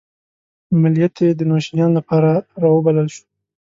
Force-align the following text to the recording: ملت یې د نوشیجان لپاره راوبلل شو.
ملت 0.81 1.15
یې 1.23 1.29
د 1.35 1.41
نوشیجان 1.49 1.91
لپاره 1.97 2.31
راوبلل 2.63 3.07
شو. 3.15 3.23